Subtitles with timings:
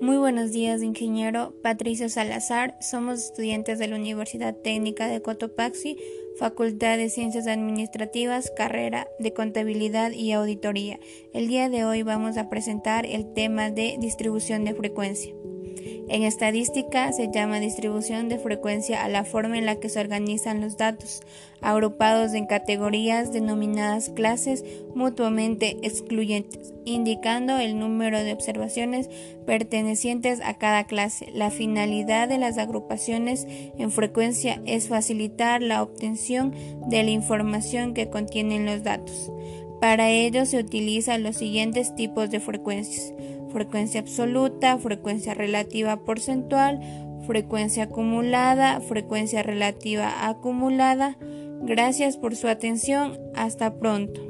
[0.00, 2.76] Muy buenos días, ingeniero Patricio Salazar.
[2.82, 5.96] Somos estudiantes de la Universidad Técnica de Cotopaxi,
[6.38, 11.00] Facultad de Ciencias Administrativas, carrera de Contabilidad y Auditoría.
[11.32, 15.34] El día de hoy vamos a presentar el tema de distribución de frecuencia.
[16.08, 20.60] En estadística se llama distribución de frecuencia a la forma en la que se organizan
[20.60, 21.22] los datos,
[21.60, 24.64] agrupados en categorías denominadas clases
[24.94, 29.10] mutuamente excluyentes, indicando el número de observaciones
[29.46, 31.26] pertenecientes a cada clase.
[31.32, 36.54] La finalidad de las agrupaciones en frecuencia es facilitar la obtención
[36.88, 39.32] de la información que contienen los datos.
[39.80, 43.12] Para ello se utilizan los siguientes tipos de frecuencias
[43.50, 46.80] frecuencia absoluta, frecuencia relativa porcentual,
[47.26, 51.16] frecuencia acumulada, frecuencia relativa acumulada.
[51.62, 53.18] Gracias por su atención.
[53.34, 54.26] Hasta pronto.